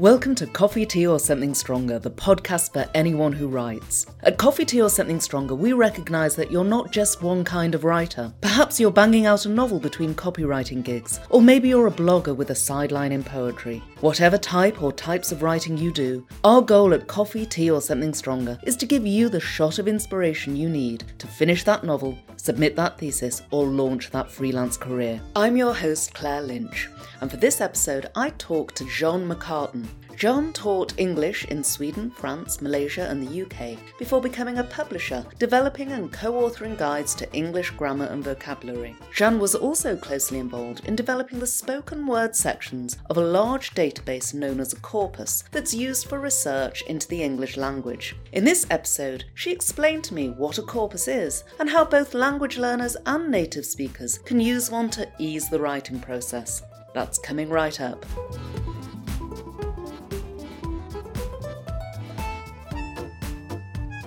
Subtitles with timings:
[0.00, 4.06] Welcome to Coffee, Tea, or Something Stronger, the podcast for anyone who writes.
[4.22, 7.84] At Coffee, Tea, or Something Stronger, we recognise that you're not just one kind of
[7.84, 8.32] writer.
[8.40, 12.48] Perhaps you're banging out a novel between copywriting gigs, or maybe you're a blogger with
[12.48, 13.82] a sideline in poetry.
[14.00, 18.14] Whatever type or types of writing you do, our goal at Coffee, Tea, or Something
[18.14, 22.16] Stronger is to give you the shot of inspiration you need to finish that novel,
[22.36, 25.20] submit that thesis, or launch that freelance career.
[25.36, 26.88] I'm your host, Claire Lynch,
[27.20, 29.86] and for this episode, I talk to Jeanne McCarten.
[30.20, 35.92] Jeanne taught English in Sweden, France, Malaysia, and the UK before becoming a publisher, developing
[35.92, 38.94] and co authoring guides to English grammar and vocabulary.
[39.14, 44.34] Jeanne was also closely involved in developing the spoken word sections of a large database
[44.34, 48.14] known as a corpus that's used for research into the English language.
[48.32, 52.58] In this episode, she explained to me what a corpus is and how both language
[52.58, 56.62] learners and native speakers can use one to ease the writing process.
[56.92, 58.04] That's coming right up.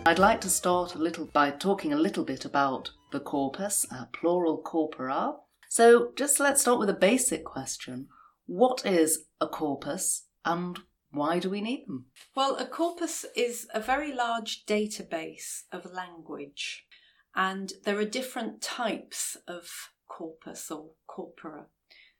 [0.05, 4.05] I'd like to start a little by talking a little bit about the corpus, uh,
[4.11, 5.35] plural corpora.
[5.69, 8.09] So, just let's start with a basic question.
[8.45, 10.77] What is a corpus and
[11.11, 12.07] why do we need them?
[12.35, 16.85] Well, a corpus is a very large database of language,
[17.33, 19.69] and there are different types of
[20.09, 21.67] corpus or corpora.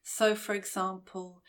[0.02, 1.42] So, for example,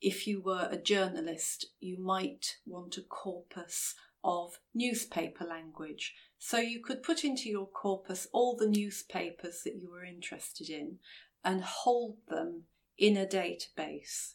[0.00, 6.14] if you were a journalist, you might want a corpus of newspaper language.
[6.38, 10.98] So you could put into your corpus all the newspapers that you were interested in
[11.44, 12.64] and hold them
[12.98, 14.34] in a database.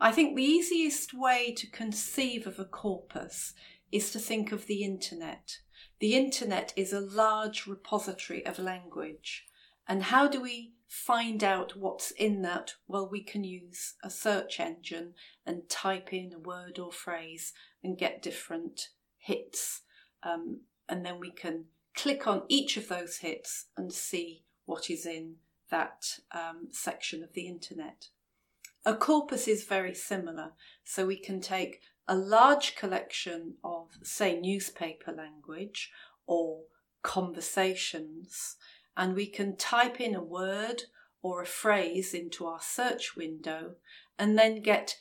[0.00, 3.54] I think the easiest way to conceive of a corpus
[3.92, 5.58] is to think of the internet.
[6.00, 9.46] The internet is a large repository of language.
[9.86, 12.74] And how do we find out what's in that?
[12.88, 15.14] Well, we can use a search engine
[15.46, 18.88] and type in a word or phrase and get different
[19.24, 19.82] hits,
[20.22, 21.64] um, and then we can
[21.94, 25.36] click on each of those hits and see what is in
[25.70, 28.08] that um, section of the internet.
[28.84, 30.52] A corpus is very similar,
[30.84, 35.90] so we can take a large collection of, say, newspaper language
[36.26, 36.64] or
[37.02, 38.56] conversations,
[38.96, 40.82] and we can type in a word
[41.22, 43.76] or a phrase into our search window
[44.18, 44.98] and then get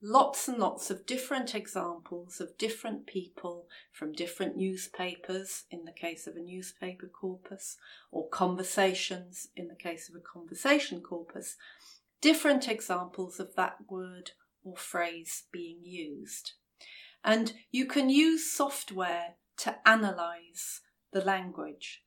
[0.00, 6.26] lots and lots of different examples of different people from different newspapers, in the case
[6.26, 7.76] of a newspaper corpus,
[8.10, 11.56] or conversations, in the case of a conversation corpus,
[12.20, 14.32] different examples of that word
[14.62, 16.52] or phrase being used.
[17.24, 20.80] And you can use software to analyze
[21.12, 22.02] the language.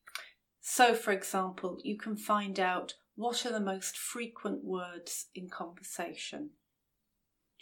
[0.61, 6.51] So, for example, you can find out what are the most frequent words in conversation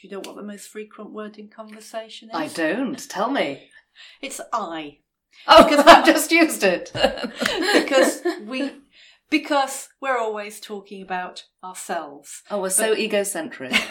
[0.02, 2.36] do you know what the most frequent word in conversation is?
[2.36, 2.98] I don't.
[3.10, 3.70] Tell me.
[4.22, 5.00] It's I.
[5.46, 6.92] Oh, because I've just used it.
[7.74, 8.72] because we
[9.30, 12.44] because we're always talking about ourselves.
[12.50, 13.74] Oh, we're so egocentric.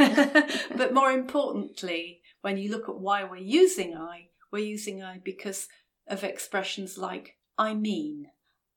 [0.74, 5.68] but more importantly, when you look at why we're using I, we're using I because
[6.06, 8.28] of expressions like I mean,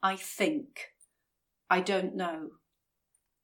[0.03, 0.87] I think,
[1.69, 2.49] I don't know.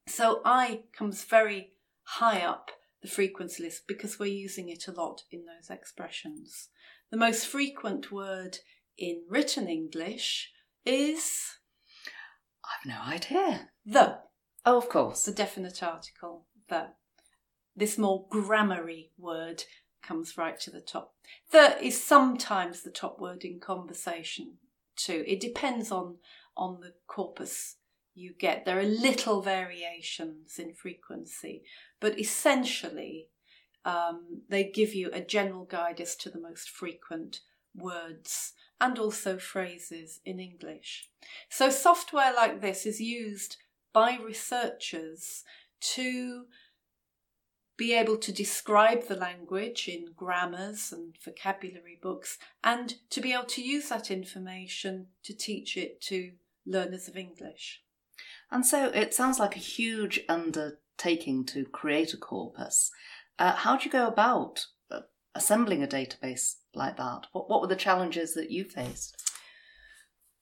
[0.07, 1.71] So I comes very
[2.03, 2.71] high up
[3.01, 6.69] the frequency list because we're using it a lot in those expressions.
[7.11, 8.59] The most frequent word
[8.97, 10.51] in written English
[10.85, 11.57] is.
[12.63, 13.69] I've no idea.
[13.85, 14.19] The.
[14.65, 15.23] Oh, of course.
[15.23, 16.87] The definite article, the.
[17.75, 19.63] This more grammary word
[20.01, 21.13] comes right to the top.
[21.51, 24.57] The is sometimes the top word in conversation
[24.95, 25.23] too.
[25.27, 26.17] It depends on
[26.55, 27.75] on the corpus
[28.15, 28.65] you get.
[28.65, 31.63] There are little variations in frequency,
[31.99, 33.27] but essentially,
[33.85, 37.41] um, they give you a general guide as to the most frequent
[37.75, 41.09] words and also phrases in English.
[41.49, 43.57] So, software like this is used
[43.93, 45.43] by researchers
[45.79, 46.45] to
[47.77, 53.45] be able to describe the language in grammars and vocabulary books and to be able
[53.45, 56.31] to use that information to teach it to
[56.65, 57.83] learners of English.
[58.51, 60.21] And so it sounds like a huge
[60.97, 62.91] undertaking to create a corpus.
[63.39, 65.01] Uh, how do you go about uh,
[65.35, 67.27] assembling a database like that?
[67.31, 69.15] What, what were the challenges that you faced?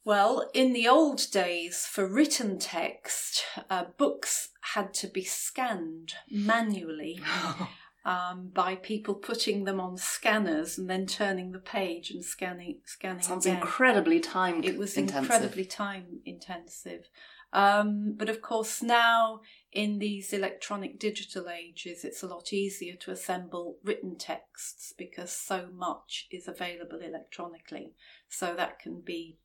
[0.03, 7.19] Well, in the old days, for written text, uh, books had to be scanned manually
[8.05, 12.81] um, by people putting them on scanners and then turning the page and scanning.
[12.85, 13.23] Scanning.
[13.23, 13.57] Sounds again.
[13.57, 14.63] incredibly time.
[14.63, 15.23] It was intensive.
[15.23, 17.09] incredibly time intensive.
[17.55, 19.39] Um, but of course, now
[19.71, 25.69] in these electronic digital ages, it's a lot easier to assemble written texts because so
[25.73, 27.93] much is available electronically.
[28.27, 29.37] So that can be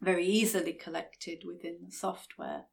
[0.00, 2.66] very easily collected within the software.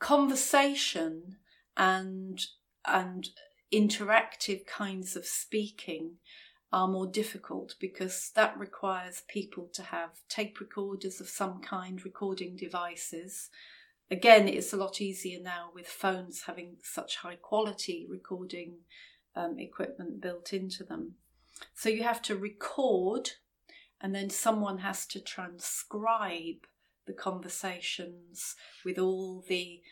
[0.00, 1.36] Conversation
[1.76, 2.44] and
[2.84, 3.28] and
[3.72, 6.16] interactive kinds of speaking
[6.72, 12.56] are more difficult because that requires people to have tape recorders of some kind, recording
[12.56, 13.50] devices.
[14.10, 18.78] Again, it's a lot easier now with phones having such high quality recording
[19.36, 21.14] um, equipment built into them.
[21.74, 23.30] So you have to record,
[24.00, 26.66] and then someone has to transcribe
[27.06, 29.82] the conversations with all the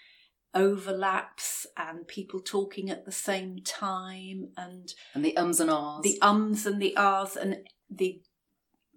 [0.54, 6.02] overlaps and people talking at the same time and and the ums and ahs.
[6.02, 7.58] the ums and the ahs and
[7.88, 8.20] the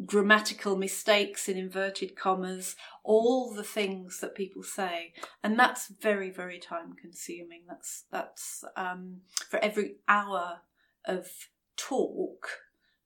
[0.06, 5.14] grammatical mistakes in inverted commas all the things that people say.
[5.44, 7.62] And that's very very time consuming.
[7.68, 10.62] That's that's um, for every hour
[11.06, 11.28] of
[11.76, 12.48] talk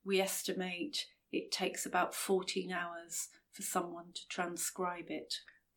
[0.05, 5.35] we estimate it takes about 14 hours for someone to transcribe it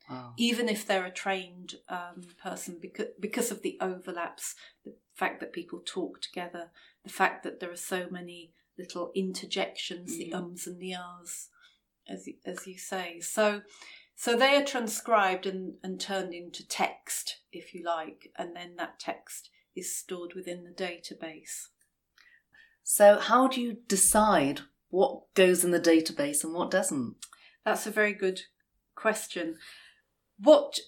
[0.09, 0.35] Wow.
[0.37, 4.55] Even if they're a trained um, person, because because of the overlaps,
[4.85, 6.71] the fact that people talk together,
[7.05, 10.19] the fact that there are so many little interjections, mm.
[10.19, 11.49] the ums and the ahs,
[12.09, 13.21] as as you say.
[13.21, 13.63] So
[14.17, 18.99] so they are transcribed and, and turned into text, if you like, and then that
[18.99, 21.69] text is stored within the database.
[22.83, 24.61] So how do you decide
[24.91, 27.15] what goes in the database and what doesn't?
[27.65, 28.43] That's a very good
[28.95, 29.57] question
[30.43, 30.79] what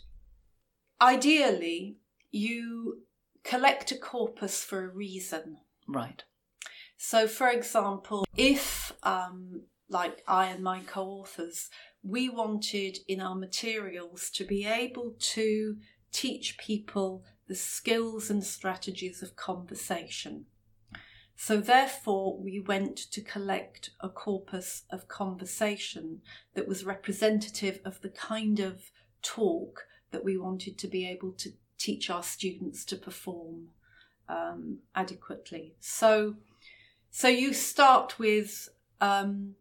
[1.00, 1.98] ideally
[2.30, 3.02] you
[3.44, 5.58] collect a corpus for a reason.
[5.88, 6.22] Right.
[6.96, 11.68] So, for example, if, um, like I and my co authors,
[12.02, 15.76] we wanted in our materials to be able to
[16.12, 20.46] teach people the skills and strategies of conversation.
[21.34, 26.20] So, therefore, we went to collect a corpus of conversation
[26.54, 31.52] that was representative of the kind of talk that we wanted to be able to
[31.78, 33.68] teach our students to perform
[34.28, 35.74] um, adequately.
[35.80, 36.36] So,
[37.10, 38.68] so you start with
[39.00, 39.54] um,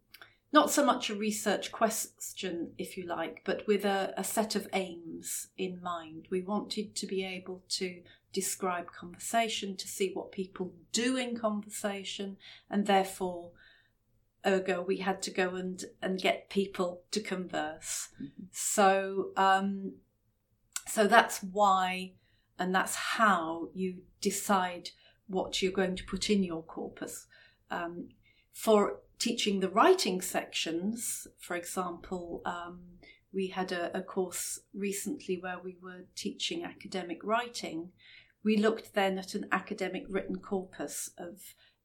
[0.53, 4.67] not so much a research question, if you like, but with a, a set of
[4.73, 6.27] aims in mind.
[6.29, 8.01] We wanted to be able to
[8.33, 12.37] describe conversation, to see what people do in conversation,
[12.69, 13.51] and therefore
[14.45, 18.09] ergo we had to go and and get people to converse.
[18.15, 18.43] Mm-hmm.
[18.51, 19.93] so um
[20.87, 22.13] so that's why
[22.59, 24.89] and that's how you decide
[25.27, 27.25] what you're going to put in your corpus.
[27.69, 28.09] Um,
[28.51, 32.81] for teaching the writing sections for example um,
[33.33, 37.91] we had a, a course recently where we were teaching academic writing.
[38.43, 41.41] We looked then at an academic written corpus of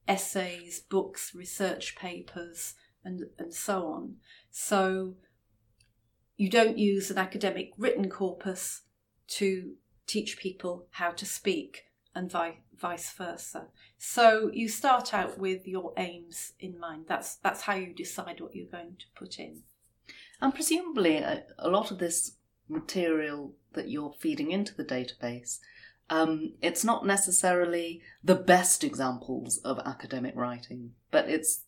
[0.09, 2.75] essays, books, research papers,
[3.05, 4.17] and, and so on.
[4.51, 5.15] So
[6.37, 8.83] you don't use an academic written corpus
[9.29, 9.75] to
[10.07, 13.69] teach people how to speak and vi- vice versa.
[13.99, 17.07] So you start out with your aims in mind.
[17.09, 19.63] That's that's how you decide what you're going to put in.
[20.41, 22.37] And presumably, a, a lot of this
[22.69, 25.59] material that you're feeding into the database
[26.09, 31.65] um, it's not necessarily the best examples of academic writing, but it's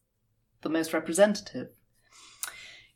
[0.63, 1.69] the most representative.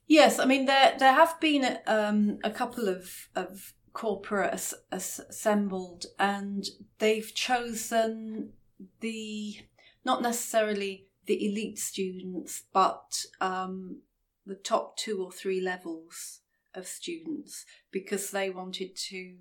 [0.06, 5.20] Yes, I mean there there have been um, a couple of of corpora as, as
[5.28, 6.64] assembled, and
[6.98, 8.52] they've chosen
[9.00, 9.56] the
[10.04, 14.00] not necessarily the elite students, but um,
[14.44, 16.40] the top two or three levels
[16.74, 19.36] of students because they wanted to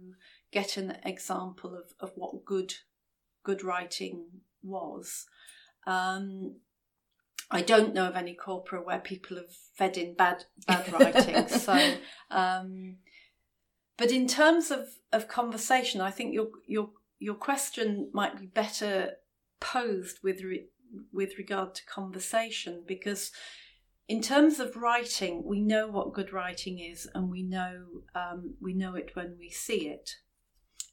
[0.52, 2.74] get an example of, of what good
[3.44, 4.26] good writing
[4.62, 5.26] was.
[5.88, 6.58] Um,
[7.50, 11.48] I don't know of any corpora where people have fed in bad bad writing.
[11.48, 11.96] so,
[12.30, 12.98] um,
[13.98, 16.90] but in terms of, of conversation, I think your your
[17.20, 19.12] your question might be better
[19.60, 20.68] posed with re,
[21.12, 23.32] with regard to conversation because
[24.08, 28.74] in terms of writing, we know what good writing is, and we know um, we
[28.74, 30.10] know it when we see it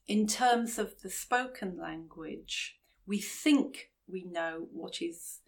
[0.08, 5.40] in terms of the spoken language, we think we know what is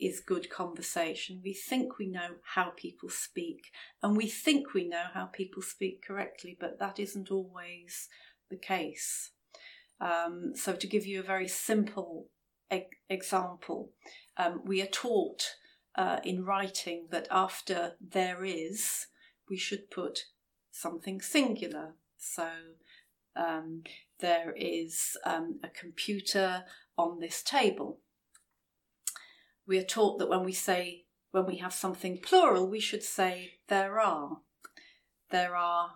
[0.00, 1.42] is good conversation.
[1.44, 3.70] We think we know how people speak,
[4.02, 8.08] and we think we know how people speak correctly, but that isn't always
[8.48, 9.32] the case.
[10.00, 12.28] Um, so, to give you a very simple
[12.72, 13.90] e- example,
[14.38, 15.56] um, we are taught
[15.94, 19.08] uh, in writing that after there is,
[19.50, 20.20] we should put
[20.70, 22.48] something singular So
[23.36, 23.82] um,
[24.20, 26.64] there is um, a computer
[26.96, 28.00] on this table.
[29.66, 33.52] We are taught that when we say, when we have something plural, we should say
[33.68, 34.38] there are.
[35.30, 35.92] There are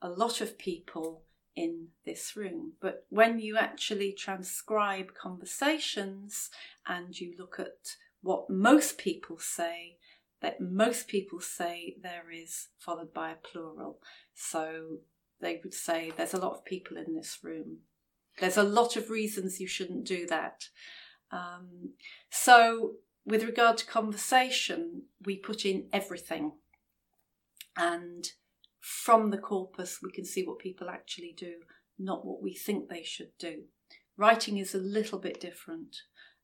[0.00, 2.74] a lot of people in this room.
[2.80, 6.50] But when you actually transcribe conversations
[6.86, 9.96] and you look at what most people say,
[10.40, 13.98] that most people say there is followed by a plural.
[14.34, 14.98] So
[15.40, 17.78] they would say there's a lot of people in this room.
[18.40, 20.68] There's a lot of reasons you shouldn't do that.
[21.30, 21.94] Um,
[22.30, 22.92] so,
[23.24, 26.52] with regard to conversation, we put in everything.
[27.76, 28.26] And
[28.80, 31.54] from the corpus, we can see what people actually do,
[31.98, 33.64] not what we think they should do.
[34.16, 35.96] Writing is a little bit different.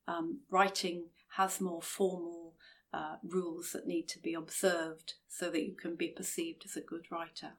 [0.07, 2.55] Um, writing has more formal
[2.93, 6.81] uh, rules that need to be observed so that you can be perceived as a
[6.81, 7.55] good writer.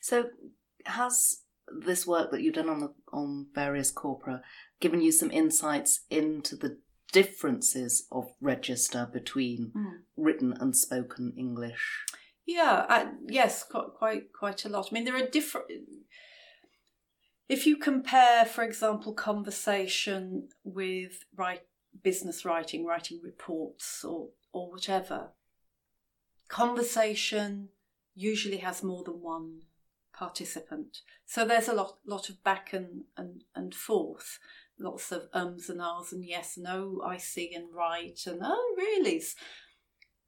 [0.00, 0.30] So,
[0.86, 1.42] has
[1.84, 4.42] this work that you've done on the on various corpora
[4.80, 6.78] given you some insights into the
[7.12, 9.92] differences of register between mm.
[10.16, 12.04] written and spoken English?
[12.46, 14.88] Yeah, uh, yes, quite, quite quite a lot.
[14.90, 15.66] I mean, there are different.
[17.48, 21.62] If you compare, for example, conversation with write,
[22.02, 25.30] business writing, writing reports, or or whatever,
[26.48, 27.68] conversation
[28.14, 29.62] usually has more than one
[30.20, 30.98] participant.
[31.24, 34.38] So there's a lot lot of back and, and, and forth,
[34.78, 38.74] lots of ums and ahs and yes and oh, I see and right and oh,
[38.76, 39.22] really?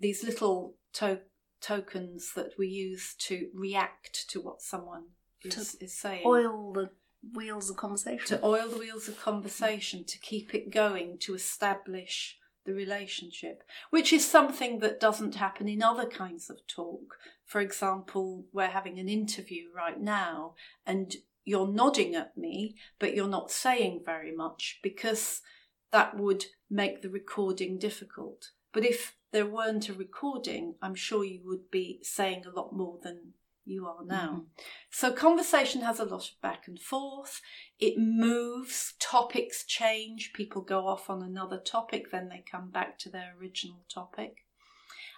[0.00, 1.20] These little to-
[1.60, 5.04] tokens that we use to react to what someone
[5.44, 6.22] is, is saying.
[6.24, 6.90] Oil the
[7.34, 8.38] wheels of conversation.
[8.38, 14.12] To oil the wheels of conversation, to keep it going, to establish the relationship, which
[14.12, 17.16] is something that doesn't happen in other kinds of talk.
[17.52, 20.54] For example, we're having an interview right now
[20.86, 25.42] and you're nodding at me, but you're not saying very much because
[25.90, 28.52] that would make the recording difficult.
[28.72, 32.98] But if there weren't a recording, I'm sure you would be saying a lot more
[33.02, 33.34] than
[33.66, 34.30] you are now.
[34.30, 34.62] Mm-hmm.
[34.90, 37.42] So conversation has a lot of back and forth.
[37.78, 43.10] It moves, topics change, people go off on another topic, then they come back to
[43.10, 44.46] their original topic.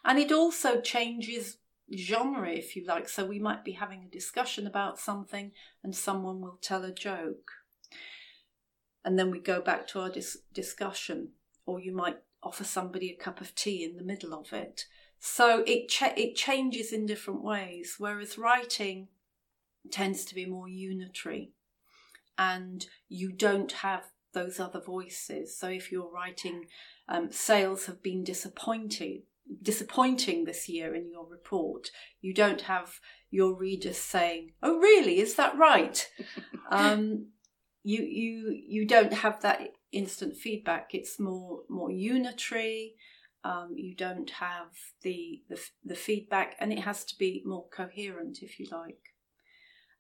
[0.05, 1.59] And it also changes
[1.97, 3.09] genre, if you like.
[3.09, 7.51] So we might be having a discussion about something and someone will tell a joke.
[9.05, 11.31] And then we go back to our dis- discussion.
[11.67, 14.85] Or you might offer somebody a cup of tea in the middle of it.
[15.19, 19.09] So it it changes in different ways, whereas writing
[19.91, 21.53] tends to be more unitary,
[22.37, 25.57] and you don't have those other voices.
[25.57, 26.67] So if you're writing,
[27.09, 29.23] um, sales have been disappointed
[29.63, 31.91] disappointing this year in your report.
[32.21, 35.21] You don't have your readers saying, "Oh, really?
[35.21, 36.09] Is that right?"
[36.71, 37.29] um,
[37.83, 39.61] you you you don't have that
[39.93, 40.91] instant feedback.
[40.93, 42.95] It's more more unitary
[43.45, 44.69] um, you don't have
[45.03, 49.13] the, the, the feedback, and it has to be more coherent, if you like.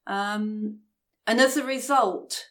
[0.07, 0.81] Um,
[1.27, 2.47] and as a result,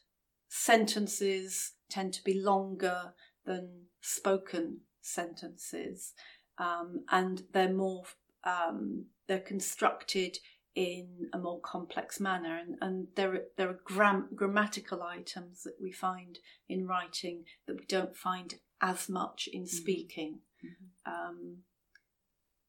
[0.50, 6.14] sentences tend to be longer than spoken sentences,
[6.58, 8.04] um, and they're more
[8.44, 10.38] um, they're constructed
[10.76, 15.76] in a more complex manner, and, and there are, there are gram- grammatical items that
[15.80, 19.76] we find in writing that we don't find as much in mm-hmm.
[19.76, 20.40] speaking.
[20.66, 21.12] Mm-hmm.
[21.12, 21.58] Um,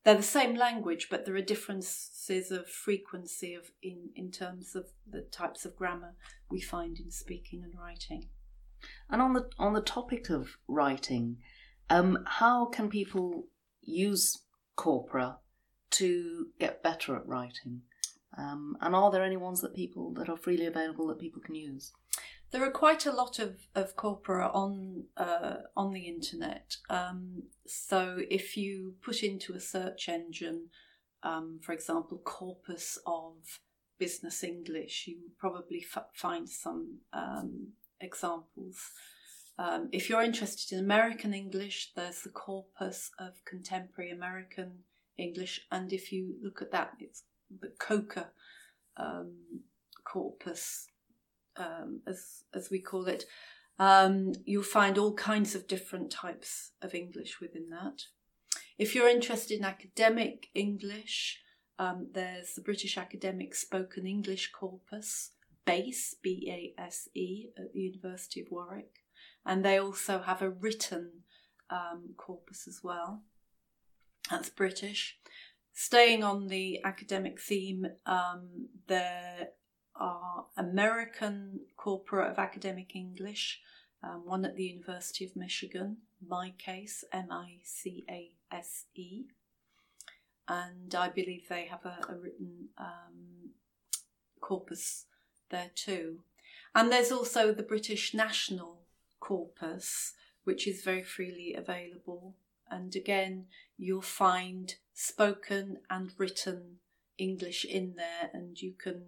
[0.04, 4.84] they're the same language, but there are differences of frequency of in, in terms of
[5.10, 6.14] the types of grammar
[6.50, 8.28] we find in speaking and writing.
[9.08, 11.38] And on the on the topic of writing,
[11.88, 13.46] um, how can people
[13.86, 14.42] use
[14.76, 15.38] corpora
[15.90, 17.82] to get better at writing?
[18.36, 21.54] Um, and are there any ones that people that are freely available that people can
[21.54, 21.92] use?
[22.50, 26.76] There are quite a lot of, of corpora on uh, on the internet.
[26.88, 30.68] Um, so if you put into a search engine,
[31.22, 33.60] um, for example, corpus of
[33.98, 38.78] business English, you probably f- find some um, examples.
[39.58, 44.80] Um, if you're interested in American English, there's the corpus of contemporary American
[45.16, 47.22] English, and if you look at that, it's
[47.60, 48.30] the COCA
[48.96, 49.34] um,
[50.04, 50.88] corpus
[51.56, 53.24] um, as as we call it,
[53.78, 58.02] um, you'll find all kinds of different types of English within that.
[58.78, 61.40] If you're interested in academic English,
[61.78, 65.30] um, there's the British Academic Spoken English Corpus,
[65.64, 69.03] BASE, B A S E, at the University of Warwick.
[69.46, 71.24] And they also have a written
[71.70, 73.22] um, corpus as well.
[74.30, 75.18] That's British.
[75.72, 79.48] Staying on the academic theme, um, there
[79.96, 83.60] are American Corpora of Academic English,
[84.02, 89.24] um, one at the University of Michigan, MICASE, M I C A S E.
[90.46, 93.50] And I believe they have a, a written um,
[94.40, 95.06] corpus
[95.50, 96.20] there too.
[96.74, 98.83] And there's also the British National
[99.24, 100.12] Corpus,
[100.44, 102.36] which is very freely available.
[102.70, 103.46] And again,
[103.78, 106.80] you'll find spoken and written
[107.16, 109.02] English in there, and you can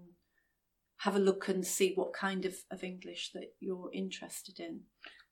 [0.99, 4.80] have a look and see what kind of, of English that you're interested in.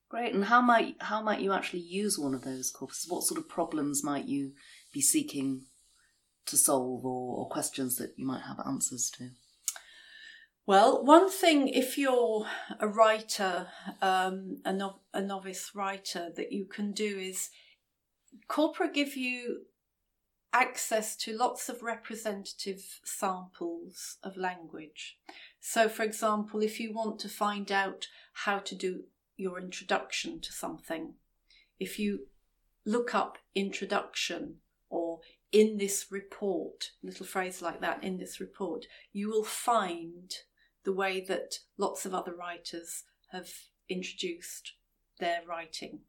[0.07, 0.35] Great.
[0.35, 3.09] And how might how might you actually use one of those corpuses?
[3.09, 4.51] What sort of problems might you
[4.93, 5.63] be seeking
[6.45, 9.29] to solve, or, or questions that you might have answers to?
[10.67, 12.47] Well, one thing, if you're
[12.79, 13.67] a writer,
[14.01, 17.51] um, a, no- a novice writer, that you can do is
[18.47, 19.65] corpora give you
[20.51, 25.19] access to lots of representative samples of language.
[25.59, 29.03] So, for example, if you want to find out how to do
[29.37, 31.13] your introduction to something,
[31.79, 32.27] if you
[32.85, 34.55] look up introduction
[34.89, 35.19] or
[35.51, 40.33] in this report, little phrase like that, in this report, you will find
[40.85, 43.49] the way that lots of other writers have
[43.89, 44.73] introduced
[45.19, 45.99] their writing.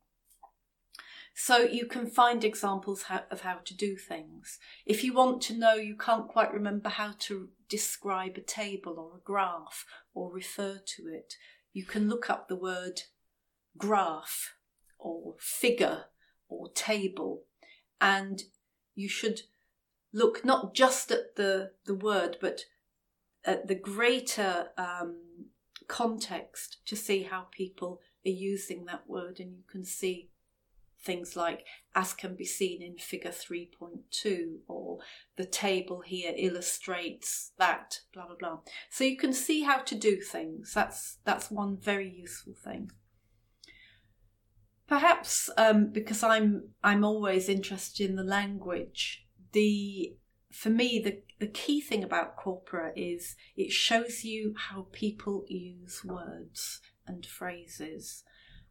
[1.35, 4.59] So you can find examples of how to do things.
[4.87, 9.19] If you want to know, you can't quite remember how to describe a table or
[9.19, 11.35] a graph or refer to it,
[11.75, 13.03] you can look up the word
[13.77, 14.55] graph
[14.99, 16.05] or figure
[16.49, 17.43] or table
[18.01, 18.45] and
[18.95, 19.43] you should
[20.13, 22.63] look not just at the, the word but
[23.47, 25.17] at the greater um,
[25.89, 30.31] context to see how people are using that word and you can see
[31.01, 34.99] things like as can be seen in figure 3.2 or
[35.37, 38.59] the table here illustrates that blah blah blah.
[38.91, 40.73] So you can see how to do things.
[40.75, 42.91] That's that's one very useful thing.
[44.89, 50.15] Perhaps um, because i'm i'm always interested in the language the
[50.57, 56.03] for me the the key thing about corpora is it shows you how people use
[56.05, 58.25] words and phrases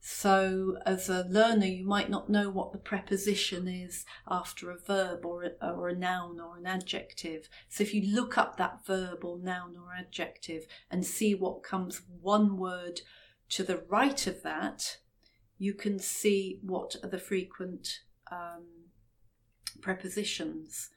[0.07, 5.25] so, as a learner, you might not know what the preposition is after a verb
[5.25, 7.49] or a, or a noun or an adjective.
[7.69, 12.03] So, if you look up that verb or noun or adjective and see what comes
[12.21, 13.01] one word
[13.49, 14.97] to the right of that,
[15.57, 18.91] you can see what are the frequent um,
[19.81, 20.91] prepositions.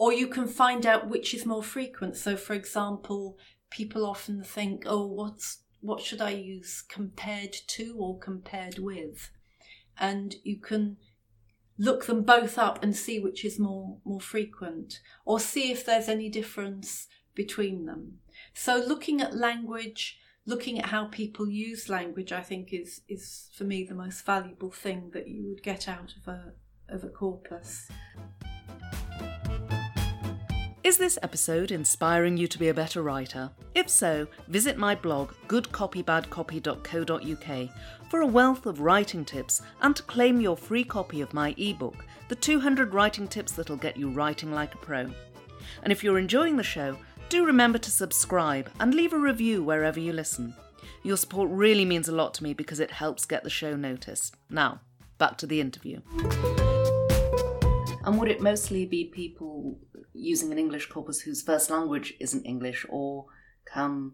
[0.00, 2.16] Or you can find out which is more frequent.
[2.16, 3.36] So, for example,
[3.68, 9.30] people often think, oh, what's what should I use compared to or compared with?
[9.98, 10.96] And you can
[11.76, 16.08] look them both up and see which is more more frequent or see if there's
[16.08, 18.20] any difference between them.
[18.54, 23.64] So looking at language, looking at how people use language I think is is for
[23.64, 26.54] me the most valuable thing that you would get out of a
[26.88, 27.90] of a corpus.
[30.90, 33.48] Is this episode inspiring you to be a better writer?
[33.76, 40.40] If so, visit my blog goodcopybadcopy.co.uk for a wealth of writing tips and to claim
[40.40, 44.74] your free copy of my ebook, The 200 Writing Tips That'll Get You Writing Like
[44.74, 45.08] a Pro.
[45.84, 46.98] And if you're enjoying the show,
[47.28, 50.56] do remember to subscribe and leave a review wherever you listen.
[51.04, 54.34] Your support really means a lot to me because it helps get the show noticed.
[54.50, 54.80] Now,
[55.18, 56.00] back to the interview.
[58.04, 59.78] And would it mostly be people
[60.12, 63.26] using an English corpus whose first language isn't English, or
[63.72, 64.12] can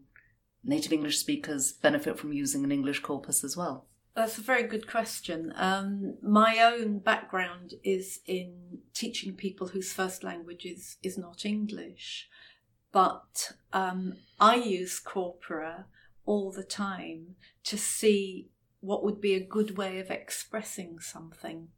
[0.64, 3.86] native English speakers benefit from using an English corpus as well?
[4.14, 5.52] That's a very good question.
[5.56, 12.28] Um, my own background is in teaching people whose first language is, is not English,
[12.92, 15.86] but um, I use corpora
[16.24, 18.48] all the time to see
[18.80, 21.68] what would be a good way of expressing something.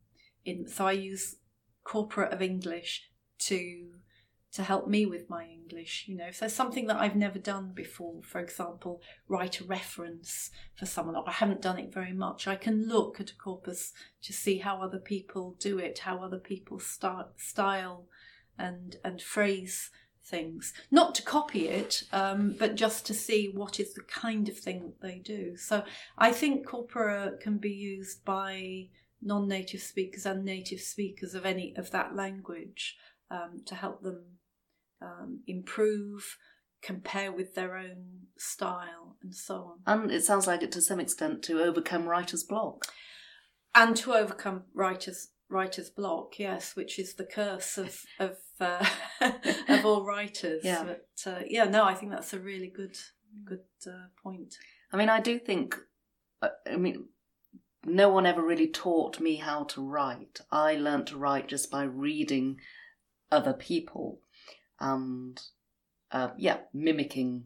[0.45, 1.37] In, so I use
[1.83, 3.89] corpora of English to
[4.53, 6.07] to help me with my English.
[6.09, 10.51] You know, if there's something that I've never done before, for example, write a reference
[10.75, 13.93] for someone, or I haven't done it very much, I can look at a corpus
[14.23, 18.07] to see how other people do it, how other people start, style
[18.59, 19.91] and and phrase
[20.25, 20.73] things.
[20.91, 24.81] Not to copy it, um, but just to see what is the kind of thing
[24.83, 25.57] that they do.
[25.57, 25.85] So
[26.17, 28.89] I think corpora can be used by
[29.23, 32.97] non-native speakers and native speakers of any of that language
[33.31, 34.25] um, to help them
[35.03, 36.37] um, improve,
[36.83, 40.03] compare with their own style, and so on.
[40.03, 42.87] And it sounds like it to some extent to overcome writer's block.
[43.75, 48.85] And to overcome writer's writer's block, yes, which is the curse of of uh,
[49.69, 50.63] of all writers.
[50.65, 50.85] Yeah.
[50.85, 52.97] But uh, yeah, no, I think that's a really good
[53.45, 54.55] good uh, point.
[54.93, 55.77] I mean, I do think,
[56.41, 57.09] uh, I mean,
[57.85, 60.41] no one ever really taught me how to write.
[60.51, 62.59] I learnt to write just by reading
[63.31, 64.21] other people
[64.81, 65.41] and,
[66.13, 67.45] uh, yeah, mimicking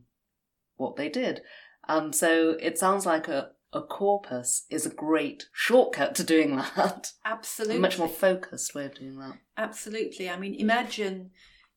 [0.76, 1.42] what they did.
[1.88, 7.12] And so it sounds like a, a corpus is a great shortcut to doing that.
[7.24, 7.76] Absolutely.
[7.76, 9.38] A much more focused way of doing that.
[9.56, 10.28] Absolutely.
[10.28, 11.30] I mean, imagine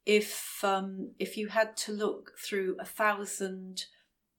[0.06, 3.86] if um, if you had to look through a thousand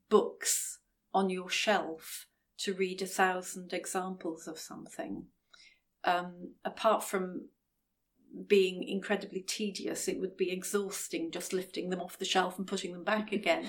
[0.08, 0.78] books
[1.12, 2.26] on your shelf
[2.58, 5.24] to read a thousand examples of something.
[6.04, 7.48] Um, apart from
[8.46, 12.92] being incredibly tedious, it would be exhausting just lifting them off the shelf and putting
[12.92, 13.66] them back again.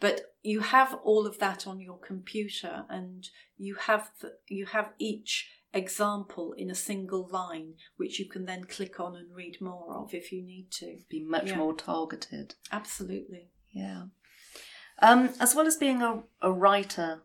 [0.00, 4.92] But you have all of that on your computer, and you have the, you have
[4.98, 9.94] each example in a single line, which you can then click on and read more
[9.94, 10.98] of if you need to.
[11.08, 11.56] Be much Yeah.
[11.58, 12.54] more targeted.
[12.72, 13.50] Absolutely.
[13.70, 14.04] Yeah.
[15.00, 17.22] Um, as well as being a, a writer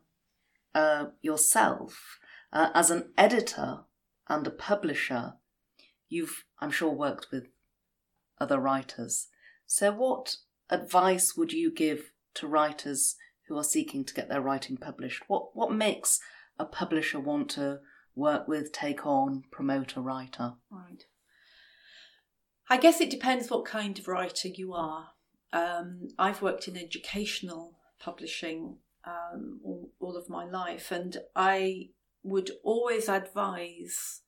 [0.74, 2.20] uh, yourself,
[2.54, 3.80] uh, as an editor
[4.28, 5.34] and a publisher,
[6.16, 7.48] you've, I'm sure, worked with
[8.40, 9.28] other writers.
[9.66, 10.38] So, what
[10.70, 13.16] advice would you give to writers
[13.48, 15.24] who are seeking to get their writing published?
[15.28, 16.20] What what makes
[16.58, 17.80] a publisher want to
[18.16, 20.54] work with, take on, promote a writer?
[20.72, 21.04] Right.
[22.70, 25.10] I guess it depends what kind of writer you are.
[25.54, 31.90] Um, I've worked in educational publishing um, all, all of my life, and I
[32.24, 34.22] would always advise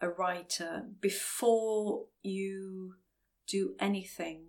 [0.00, 2.94] a writer before you
[3.46, 4.44] do anything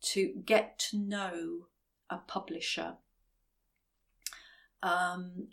[0.00, 1.66] to get to know
[2.10, 2.94] a publisher
[4.82, 5.48] um,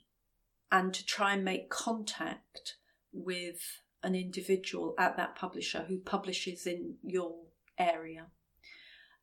[0.71, 2.75] and to try and make contact
[3.11, 7.35] with an individual at that publisher who publishes in your
[7.77, 8.27] area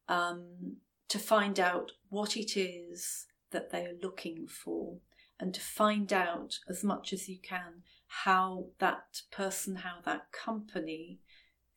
[0.08, 0.76] um,
[1.08, 4.98] to find out what it is that they are looking for
[5.38, 11.20] and to find out as much as you can how that person, how that company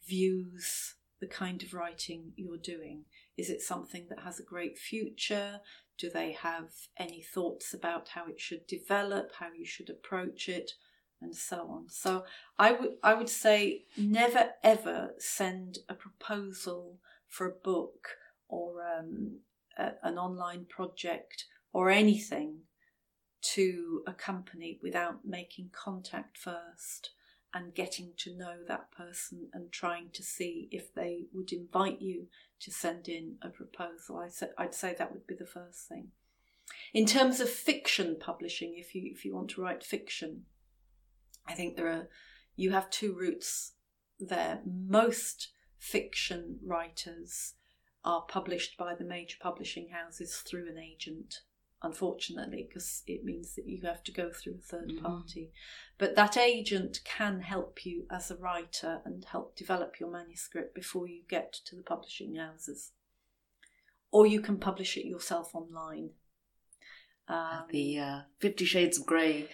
[0.08, 3.06] views the kind of writing you're doing.
[3.38, 5.60] Is it something that has a great future?
[5.98, 10.72] Do they have any thoughts about how it should develop, how you should approach it,
[11.22, 11.90] and so on?
[11.90, 12.24] So
[12.58, 18.08] I would I would say never ever send a proposal for a book
[18.48, 19.40] or um,
[19.78, 22.62] a, an online project or anything
[23.42, 27.12] to a company without making contact first
[27.54, 32.28] and getting to know that person and trying to see if they would invite you
[32.60, 34.18] to send in a proposal.
[34.18, 36.10] I said I'd say that would be the first thing.
[36.94, 40.46] In terms of fiction publishing, if you if you want to write fiction,
[41.48, 42.08] I think there are
[42.56, 43.74] you have two routes
[44.20, 44.62] there.
[44.66, 47.54] Most fiction writers
[48.04, 51.42] are published by the major publishing houses through an agent
[51.82, 55.02] unfortunately, because it means that you have to go through a third Mhm.
[55.02, 55.52] party.
[55.98, 61.08] But that agent can help you as a writer and help develop your manuscript before
[61.08, 62.92] you get to the publishing houses.
[64.12, 66.16] Or you can publish it yourself online.
[67.28, 69.50] Um, the uh, Fifty Shades of Grey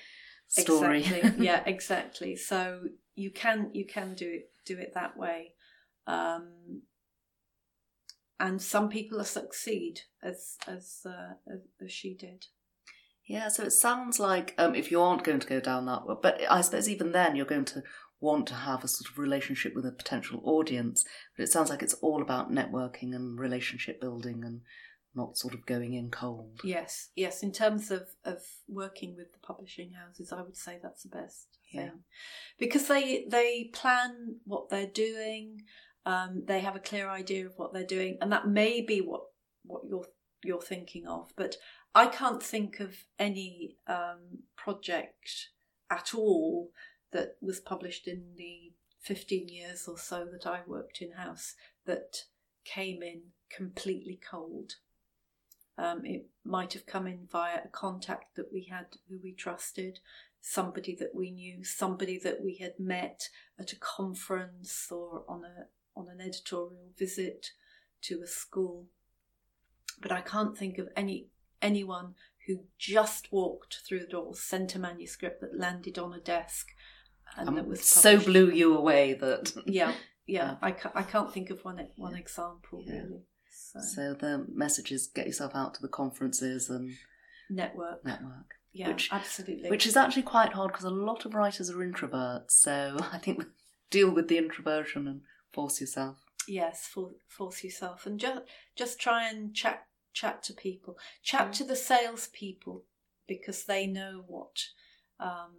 [0.47, 0.99] story.
[0.99, 1.45] Exactly.
[1.45, 2.35] yeah, exactly.
[2.35, 5.53] So you can you can do it do it that way.
[6.07, 6.83] Um,
[8.39, 12.45] and some people succeed as as, uh, as as she did.
[13.27, 16.21] Yeah, so it sounds like um, if you aren't going to go down that road,
[16.21, 17.83] but I suppose even then you're going to
[18.19, 21.03] want to have a sort of relationship with a potential audience.
[21.35, 24.61] But it sounds like it's all about networking and relationship building and
[25.15, 26.59] not sort of going in cold.
[26.63, 27.41] Yes, yes.
[27.41, 31.47] In terms of of working with the publishing houses, I would say that's the best
[31.71, 31.85] Yeah.
[31.89, 32.03] thing
[32.59, 35.63] because they they plan what they're doing.
[36.05, 39.23] Um, they have a clear idea of what they're doing, and that may be what
[39.63, 40.07] what you're
[40.43, 41.31] you're thinking of.
[41.35, 41.55] But
[41.93, 45.49] I can't think of any um, project
[45.89, 46.71] at all
[47.11, 52.23] that was published in the 15 years or so that I worked in house that
[52.65, 53.21] came in
[53.55, 54.73] completely cold.
[55.77, 59.99] Um, it might have come in via a contact that we had who we trusted,
[60.41, 65.65] somebody that we knew, somebody that we had met at a conference or on a
[65.95, 67.51] on an editorial visit
[68.03, 68.87] to a school.
[70.01, 71.27] But I can't think of any
[71.61, 72.15] anyone
[72.47, 76.67] who just walked through the door, sent a manuscript that landed on a desk,
[77.37, 79.93] and Um, that was so blew you away that Yeah, yeah.
[80.27, 80.55] Yeah.
[80.61, 82.19] I, ca- I can't think of one one Yeah.
[82.19, 82.93] example Yeah.
[83.01, 83.23] really.
[83.49, 86.91] So, so the message is get yourself out to the conferences and
[87.49, 88.03] network.
[88.05, 88.55] network.
[88.73, 89.69] Yeah, Which- absolutely.
[89.69, 92.51] Which is actually quite hard because a lot of writers are introverts.
[92.51, 93.45] So I think
[93.89, 95.21] deal with the introversion and
[95.55, 96.17] force yourself.
[96.47, 98.41] yes, for, force yourself and just
[98.75, 101.57] just try and chat chat to people, chat Mm.
[101.57, 102.77] to the salespeople
[103.27, 104.55] because they know what
[105.19, 105.55] um,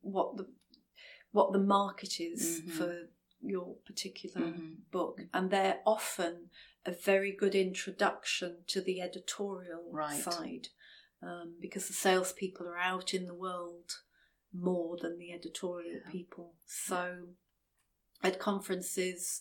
[0.00, 0.46] what the
[1.32, 2.70] what the market is Mhm.
[2.76, 2.90] for
[3.54, 4.90] your particular Mhm.
[4.90, 6.50] book, and they're often
[6.86, 10.22] a very good introduction to the editorial Right.
[10.24, 10.68] side
[11.20, 13.88] um, because the salespeople are out in the world
[14.52, 16.10] more than the editorial Yeah.
[16.10, 16.56] people.
[16.66, 17.34] So
[18.22, 19.40] at conferences,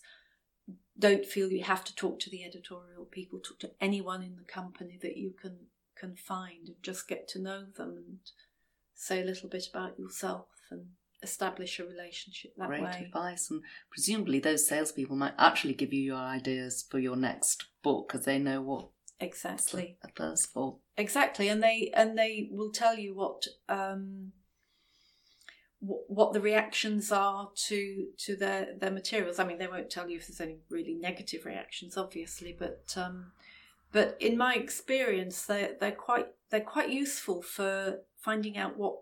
[0.97, 3.39] don't feel you have to talk to the editorial people.
[3.39, 5.57] Talk to anyone in the company that you can
[5.99, 8.19] can find and just get to know them and
[8.93, 10.85] say a little bit about yourself and
[11.23, 13.03] establish a relationship that Great way.
[13.07, 18.09] advice, and presumably those salespeople might actually give you your ideas for your next book
[18.09, 19.97] because they know what Exactly.
[20.03, 20.77] a thirst for.
[20.95, 24.31] exactly and they and they will tell you what um
[25.79, 30.09] wh- what the reactions are to to their their materials i mean they won't tell
[30.09, 33.31] you if there's any really negative reactions obviously but um
[33.91, 38.95] but in my experience they they're quite they're quite useful for finding out what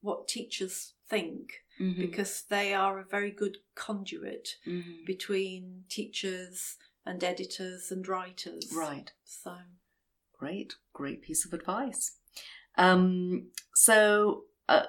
[0.00, 2.00] what teachers think Mm-hmm.
[2.00, 5.04] because they are a very good conduit Mhm.
[5.04, 9.12] between teachers and editors and writers Right.
[9.24, 9.56] so
[10.38, 12.12] Great, great piece of advice.
[12.78, 14.86] Um, so uh,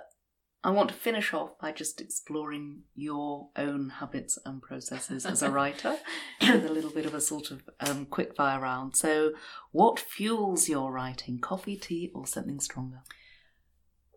[0.64, 5.52] I want to finish off by just exploring your own habits and processes as a
[5.52, 5.98] writer
[6.42, 8.96] with a little bit of a sort of um, quick fire round.
[8.96, 9.34] So,
[9.72, 11.40] what fuels your writing?
[11.40, 13.04] Coffee, tea, or something stronger?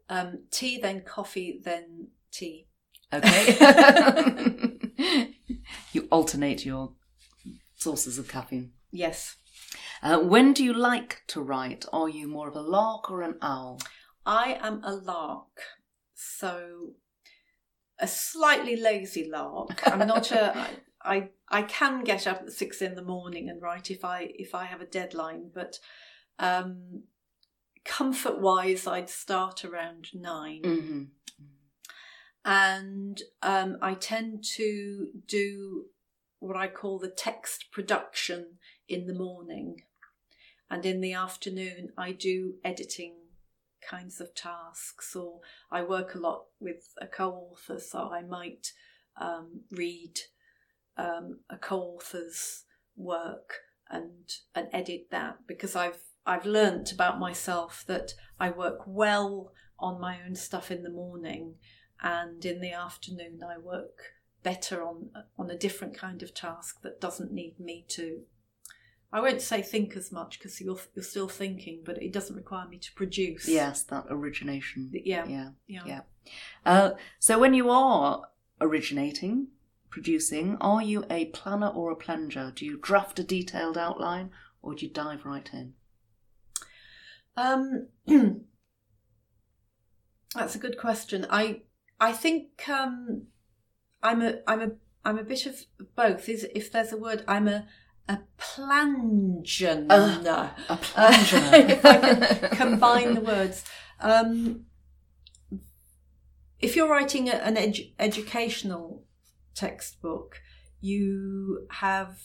[0.09, 2.67] Um, tea, then coffee, then tea.
[3.13, 3.59] Okay.
[5.93, 6.93] you alternate your
[7.77, 8.73] sources of caffeine.
[8.91, 9.37] Yes.
[10.03, 11.85] Uh, when do you like to write?
[11.93, 13.81] Are you more of a lark or an owl?
[14.25, 15.61] I am a lark,
[16.21, 16.93] so
[17.99, 19.87] a slightly lazy lark.
[19.87, 20.57] I'm not a.
[20.57, 20.69] I,
[21.03, 24.55] I I can get up at six in the morning and write if I if
[24.55, 25.79] I have a deadline, but
[26.39, 27.05] um,
[27.85, 31.03] comfort wise, I'd start around 9 Mm-hmm.
[32.45, 35.87] and um, I tend to do
[36.39, 39.83] what I call the text production in the morning,
[40.71, 43.15] and in the afternoon I do editing
[43.89, 45.41] kinds of tasks, or
[45.71, 48.73] I work a lot with a co-author, so I might
[49.21, 50.19] um, read
[50.97, 52.65] um, a co-author's
[52.97, 53.55] work
[53.91, 60.01] and and edit that because I've I've learnt about myself that I work well on
[60.01, 61.55] my own stuff in the morning
[62.03, 63.99] and in the afternoon I work
[64.43, 68.23] better on on a different kind of task that doesn't need me to
[69.13, 72.69] I won't say think as much because you're you're still thinking but it doesn't require
[72.69, 74.91] me to produce Yes, that origination.
[74.93, 75.51] yeah Yeah.
[75.67, 76.01] yeah, Yeah.
[76.65, 78.23] Uh, so when you are
[78.61, 79.49] originating,
[79.89, 82.53] producing, are you a planner or a plunger?
[82.55, 84.31] Do you draft a detailed outline
[84.63, 85.75] or do you dive right in?
[87.37, 87.89] Um,
[90.35, 91.27] that's a good question.
[91.31, 91.63] I
[91.99, 93.27] I think um,
[94.03, 94.71] I'm a I'm a
[95.05, 95.65] I'm a bit of
[95.97, 96.29] both.
[96.29, 97.67] Is if there's a word, I'm a
[98.11, 99.87] a planger.
[99.89, 101.57] Uh, A plunger.
[101.73, 103.65] if I can combine the words.
[104.01, 104.67] Um,
[106.59, 109.05] if you're writing a, an edu- educational
[109.55, 110.41] textbook,
[110.81, 112.19] you have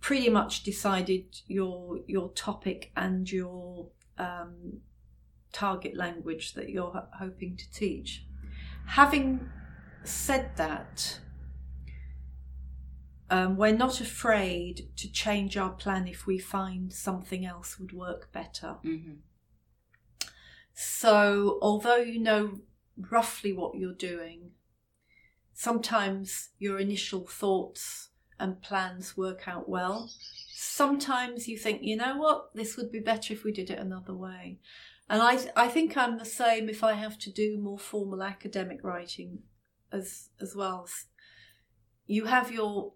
[0.00, 4.80] pretty much decided your your topic and your um,
[5.52, 8.24] target language that you're ho- hoping to teach.
[8.86, 9.48] Having
[10.04, 11.18] said that,
[13.30, 18.32] um, we're not afraid to change our plan if we find something else would work
[18.32, 18.76] better.
[18.82, 19.14] hmm
[20.74, 22.60] So, although you know
[23.10, 24.52] roughly what you're doing,
[25.54, 30.10] sometimes your initial thoughts and plans work out well.
[30.54, 34.14] Sometimes you think, you know what, this would be better if we did it another
[34.14, 34.58] way.
[35.10, 38.84] And I, I think I'm the same if I have to do more formal academic
[38.84, 39.40] writing
[39.90, 40.86] as as well.
[42.06, 42.92] You have your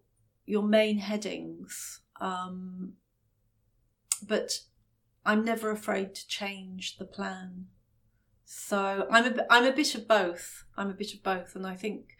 [0.52, 2.92] your main headings, um,
[4.28, 4.60] but
[5.24, 7.68] I'm never afraid to change the plan.
[8.44, 10.64] So I'm a, I'm a bit of both.
[10.76, 12.18] I'm a bit of both, and I think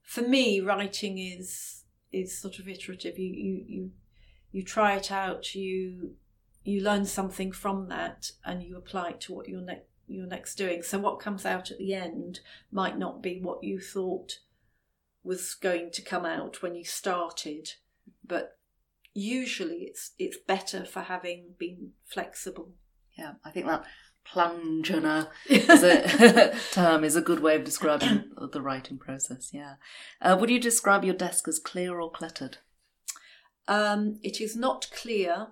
[0.00, 3.18] for me, writing is is sort of iterative.
[3.18, 3.90] You you you
[4.52, 5.56] you try it out.
[5.56, 6.14] You
[6.62, 10.54] you learn something from that, and you apply it to what you're next you're next
[10.54, 10.84] doing.
[10.84, 12.40] So what comes out at the end
[12.70, 14.38] might not be what you thought
[15.24, 17.70] was going to come out when you started,
[18.24, 18.58] but
[19.14, 22.72] usually it's it's better for having been flexible.
[23.16, 23.84] Yeah, I think that
[24.24, 29.50] plunger as a term is a good way of describing the writing process.
[29.52, 29.74] Yeah.
[30.20, 32.58] Uh, would you describe your desk as clear or cluttered?
[33.68, 35.48] Um, it is not clear.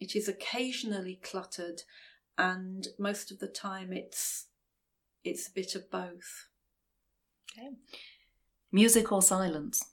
[0.00, 1.82] It is occasionally cluttered,
[2.36, 4.46] and most of the time it's
[5.24, 6.48] it's a bit of both.
[7.50, 7.70] Okay.
[8.72, 9.92] Music or silence?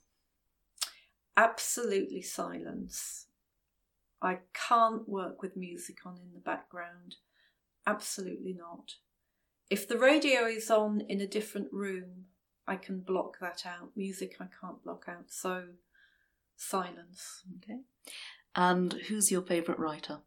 [1.36, 3.26] Absolutely silence.
[4.22, 7.16] I can't work with music on in the background.
[7.86, 8.94] Absolutely not.
[9.70, 12.26] If the radio is on in a different room,
[12.66, 13.90] I can block that out.
[13.96, 15.26] Music I can't block out.
[15.28, 15.64] So
[16.56, 17.42] silence.
[17.56, 17.80] Okay.
[18.54, 20.20] And who's your favourite writer?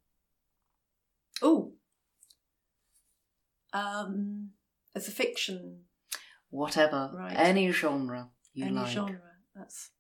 [1.42, 1.74] Oh.
[3.74, 4.50] Um
[4.96, 5.84] as a fiction.
[6.50, 7.12] Whatever.
[7.14, 7.36] Right.
[7.36, 8.88] Any genre you Any like.
[8.88, 9.22] genre.
[9.56, 9.92] That's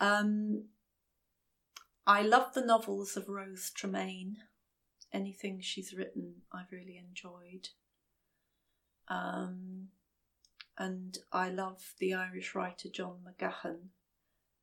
[0.00, 0.64] um
[2.06, 4.36] I love the novels of Rose Tremain.
[5.12, 7.68] Anything she's written I've really enjoyed.
[9.08, 9.88] Um
[10.78, 13.88] and I love the Irish writer John McGahern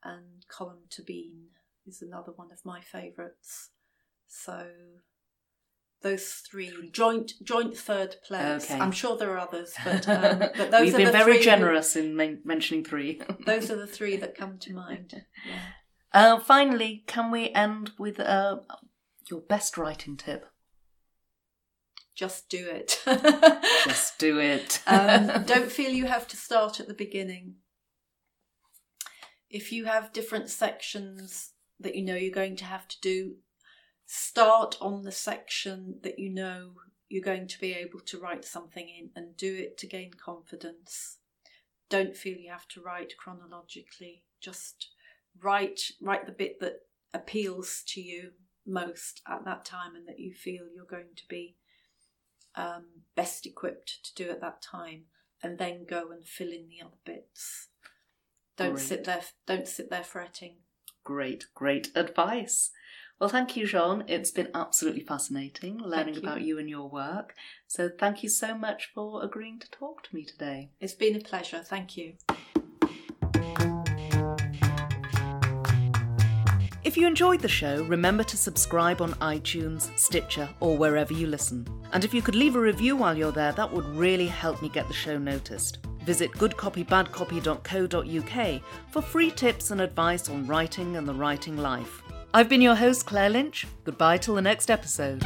[0.03, 1.45] and Colm Tóibín
[1.87, 3.69] is another one of my favourites.
[4.27, 4.67] So
[6.03, 8.69] those three joint joint third place.
[8.69, 8.79] Okay.
[8.79, 12.15] I'm sure there are others, but, um, but those we've are been very generous in
[12.15, 13.21] men- mentioning three.
[13.45, 15.25] those are the three that come to mind.
[15.45, 15.59] Yeah.
[16.13, 18.57] Uh, finally, can we end with uh,
[19.29, 20.45] your best writing tip?
[22.15, 23.01] Just do it.
[23.83, 24.81] Just do it.
[24.85, 27.55] um, don't feel you have to start at the beginning.
[29.49, 33.35] If you have different sections that you know you're going to have to do,
[34.15, 36.73] start on the section that you know
[37.09, 41.17] you're going to be able to write something in and do it to gain confidence.
[41.89, 44.21] Don't feel you have to write chronologically.
[44.39, 44.89] Just
[45.41, 48.33] write write the bit that appeals to you
[48.67, 51.55] most at that time and that you feel you're going to be
[52.55, 55.05] um, best equipped to do at that time,
[55.41, 57.69] and then go and fill in the other bits.
[58.57, 58.85] Don't great.
[58.85, 59.21] sit there.
[59.47, 60.57] Don't sit there fretting.
[61.03, 62.69] Great, great advice.
[63.19, 64.03] Well, thank you, Jeanne.
[64.07, 66.19] It's been absolutely fascinating learning you.
[66.19, 67.33] about you and your work.
[67.67, 70.71] So, thank you so much for agreeing to talk to me today.
[70.81, 71.61] It's been a pleasure.
[71.63, 72.15] Thank you.
[76.83, 81.65] If you enjoyed the show, remember to subscribe on iTunes, Stitcher, or wherever you listen.
[81.93, 84.69] And if you could leave a review while you're there, that would really help me
[84.69, 85.79] get the show noticed.
[86.03, 92.02] Visit goodcopybadcopy.co.uk for free tips and advice on writing and the writing life.
[92.35, 93.67] I've been your host, Claire Lynch.
[93.83, 95.23] Goodbye till the next episode.